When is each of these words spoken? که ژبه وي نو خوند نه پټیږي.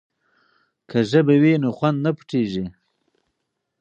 که 0.89 0.99
ژبه 1.09 1.35
وي 1.41 1.53
نو 1.63 1.69
خوند 1.77 1.97
نه 2.05 2.11
پټیږي. 2.17 2.65